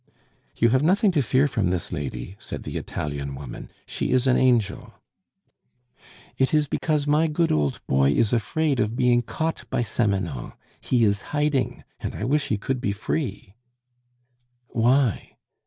"You 0.55 0.69
have 0.69 0.81
nothing 0.81 1.11
to 1.11 1.21
fear 1.21 1.47
from 1.47 1.69
this 1.69 1.91
lady," 1.91 2.35
said 2.39 2.63
the 2.63 2.75
Italian 2.75 3.35
woman. 3.35 3.69
"She 3.85 4.09
is 4.09 4.25
an 4.25 4.35
angel." 4.35 4.95
"It 6.39 6.55
is 6.55 6.67
because 6.67 7.05
my 7.05 7.27
good 7.27 7.51
old 7.51 7.85
boy 7.85 8.09
is 8.13 8.33
afraid 8.33 8.79
of 8.79 8.95
being 8.95 9.21
caught 9.21 9.65
by 9.69 9.83
Samanon. 9.83 10.53
He 10.81 11.03
is 11.03 11.21
hiding, 11.37 11.83
and 11.99 12.15
I 12.15 12.23
wish 12.23 12.47
he 12.47 12.57
could 12.57 12.81
be 12.81 12.93
free" 12.93 13.53
"Why?" 14.69 15.37